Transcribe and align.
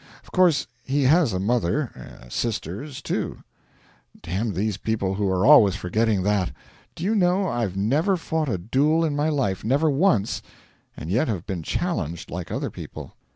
Of 0.23 0.31
course, 0.31 0.65
he 0.83 1.03
has 1.03 1.31
a 1.31 1.39
mother 1.39 2.25
sisters, 2.27 3.03
too. 3.03 3.43
Damn 4.23 4.55
these 4.55 4.77
people 4.77 5.13
who 5.13 5.29
are 5.29 5.45
always 5.45 5.75
forgetting 5.75 6.23
that! 6.23 6.51
Do 6.95 7.03
you 7.03 7.13
know, 7.13 7.47
I've 7.47 7.77
never 7.77 8.17
fought 8.17 8.49
a 8.49 8.57
duel 8.57 9.05
in 9.05 9.15
my 9.15 9.29
life 9.29 9.63
never 9.63 9.91
once 9.91 10.41
and 10.97 11.11
yet 11.11 11.27
have 11.27 11.45
been 11.45 11.61
challenged, 11.61 12.31
like 12.31 12.49
other 12.51 12.71
people. 12.71 13.13